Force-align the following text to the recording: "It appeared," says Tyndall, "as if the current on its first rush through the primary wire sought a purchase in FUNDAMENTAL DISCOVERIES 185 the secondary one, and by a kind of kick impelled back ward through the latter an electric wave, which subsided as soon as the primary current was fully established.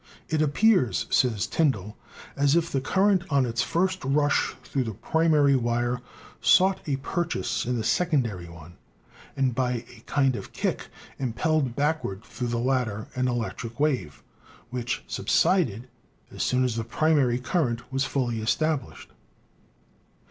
"It 0.29 0.41
appeared," 0.41 0.95
says 0.95 1.45
Tyndall, 1.45 1.95
"as 2.35 2.55
if 2.55 2.71
the 2.71 2.81
current 2.81 3.21
on 3.29 3.45
its 3.45 3.61
first 3.61 4.03
rush 4.03 4.55
through 4.63 4.85
the 4.85 4.95
primary 4.95 5.55
wire 5.55 6.01
sought 6.41 6.79
a 6.87 6.95
purchase 6.95 7.65
in 7.67 7.73
FUNDAMENTAL 7.73 8.17
DISCOVERIES 8.17 8.49
185 8.49 9.35
the 9.35 9.35
secondary 9.35 9.37
one, 9.37 9.37
and 9.37 9.53
by 9.53 9.85
a 9.95 9.99
kind 10.11 10.35
of 10.35 10.53
kick 10.53 10.87
impelled 11.19 11.75
back 11.75 12.03
ward 12.03 12.23
through 12.23 12.47
the 12.47 12.57
latter 12.57 13.09
an 13.13 13.27
electric 13.27 13.79
wave, 13.79 14.23
which 14.71 15.03
subsided 15.05 15.87
as 16.31 16.41
soon 16.41 16.63
as 16.63 16.77
the 16.77 16.83
primary 16.83 17.37
current 17.37 17.93
was 17.93 18.03
fully 18.03 18.39
established. 18.41 19.11